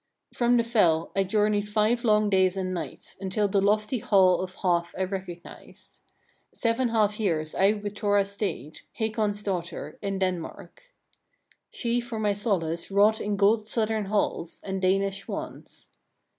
13. 0.33 0.35
From 0.39 0.57
the 0.57 0.63
fell 0.63 1.11
I 1.15 1.23
journeyed 1.23 1.69
five 1.69 2.03
long 2.03 2.27
days 2.27 2.57
and 2.57 2.73
nights, 2.73 3.15
until 3.19 3.47
the 3.47 3.61
lofty 3.61 3.99
hall 3.99 4.41
of 4.41 4.55
Half 4.63 4.95
I 4.97 5.03
recognized. 5.03 5.99
Seven 6.51 6.89
half 6.89 7.19
years 7.19 7.53
I 7.53 7.73
with 7.73 7.95
Thora 7.99 8.25
stayed, 8.25 8.79
Hakon's 8.93 9.43
daughter, 9.43 9.99
in 10.01 10.17
Denmark. 10.17 10.81
14. 11.67 11.67
She 11.69 12.01
for 12.01 12.17
my 12.19 12.33
solace 12.33 12.89
wrought 12.89 13.21
in 13.21 13.37
gold 13.37 13.67
southern 13.67 14.05
halls, 14.05 14.59
and 14.65 14.81
Danish 14.81 15.19
swans. 15.25 15.89